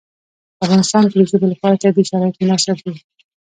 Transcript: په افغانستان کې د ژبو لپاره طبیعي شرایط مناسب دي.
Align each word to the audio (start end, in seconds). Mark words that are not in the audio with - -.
په 0.57 0.61
افغانستان 0.65 1.03
کې 1.09 1.15
د 1.17 1.21
ژبو 1.29 1.45
لپاره 1.53 1.79
طبیعي 1.83 2.07
شرایط 2.09 2.35
مناسب 2.41 2.77
دي. 2.85 2.93